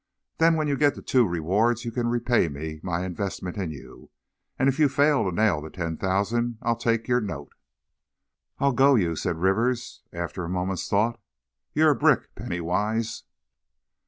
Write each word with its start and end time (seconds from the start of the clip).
Then, 0.39 0.55
when 0.55 0.67
you 0.67 0.77
get 0.77 0.95
the 0.95 1.03
two 1.03 1.27
rewards 1.27 1.85
you 1.85 1.91
can 1.91 2.07
repay 2.07 2.49
me 2.49 2.79
my 2.81 3.05
investment 3.05 3.55
in 3.55 3.69
you. 3.69 4.09
And 4.57 4.67
if 4.67 4.79
you 4.79 4.89
fail 4.89 5.29
to 5.29 5.31
nail 5.31 5.61
the 5.61 5.69
ten 5.69 5.95
thousand, 5.95 6.57
I'll 6.63 6.75
take 6.75 7.07
your 7.07 7.21
note." 7.21 7.53
"I'll 8.57 8.73
go 8.73 8.95
you!" 8.95 9.15
said 9.15 9.35
Rivers, 9.37 10.01
after 10.11 10.43
a 10.43 10.49
moment's 10.49 10.89
thought. 10.89 11.19
"You're 11.75 11.91
a 11.91 11.95
brick, 11.95 12.33
Penny 12.33 12.61
Wise!" 12.61 13.25